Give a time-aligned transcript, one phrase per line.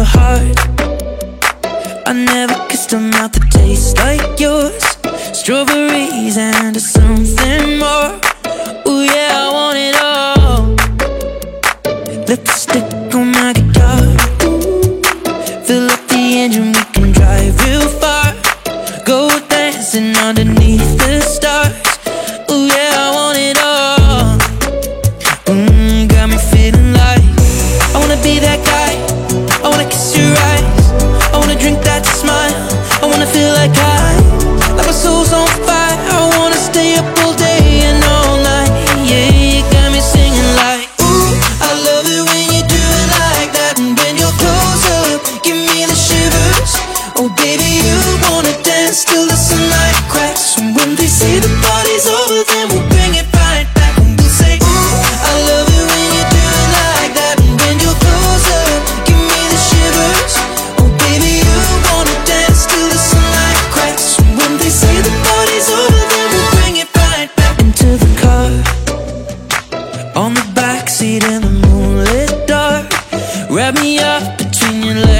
[0.00, 0.58] your heart.
[2.06, 4.84] I never kissed a mouth that tastes like yours.
[5.38, 7.59] Strawberries and something.
[30.28, 30.49] Wanna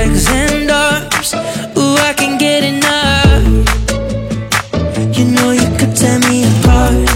[0.00, 1.34] legs and arms.
[1.76, 3.44] Ooh, I can get enough.
[5.16, 7.08] You know you could tear me apart.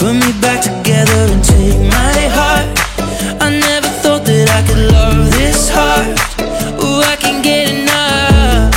[0.00, 2.68] Put me back together and take my heart.
[3.44, 6.08] I never thought that I could love this hard
[6.82, 8.72] Ooh, I can get enough.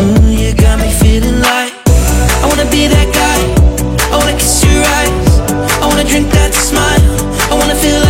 [0.00, 1.72] Ooh, you got me feeling like
[2.42, 3.40] I wanna be that guy.
[4.12, 5.32] I wanna kiss your eyes.
[5.82, 7.04] I wanna drink that smile.
[7.52, 8.09] I wanna feel like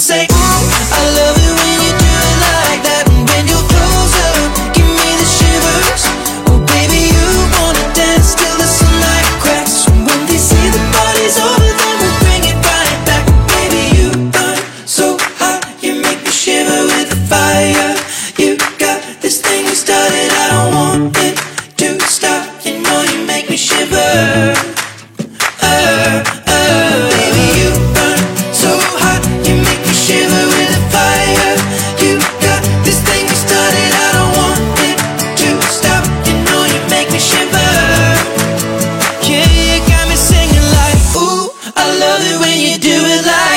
[0.00, 0.64] say Ooh,
[0.96, 3.04] I love it when you do it like that.
[3.12, 6.02] And when you're close up Give me the shivers.
[6.48, 7.28] Oh, baby, you
[7.60, 9.84] wanna dance till the sunlight cracks.
[9.92, 13.28] And when they say the party's over Then we'll bring it right back.
[13.28, 14.56] Oh, baby, you burn
[14.88, 15.68] so hot.
[15.84, 17.92] You make me shiver with the fire.
[18.40, 20.32] You got this thing you started.
[20.32, 21.36] I don't want it
[21.76, 22.48] to stop.
[22.64, 24.69] You know you make me shiver
[42.70, 43.49] you do it like